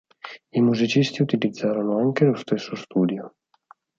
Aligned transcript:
I 0.51 0.61
musicisti 0.61 1.21
utilizzarono 1.21 1.99
anche 1.99 2.25
lo 2.25 2.33
stesso 2.33 2.73
studio. 2.73 3.35